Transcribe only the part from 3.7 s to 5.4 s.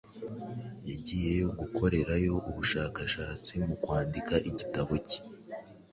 kwandika igitabo cye.